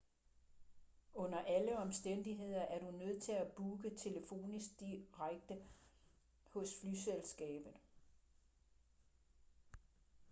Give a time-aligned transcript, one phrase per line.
[1.13, 5.57] under alle omstændigheder er du nødt til at booke telefonisk direkte
[6.53, 7.73] hos flyselskabet